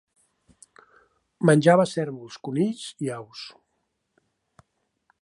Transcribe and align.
Menjava 1.49 1.87
cérvols, 1.93 2.39
conills 2.49 2.89
i 3.07 3.15
aus. 3.21 3.47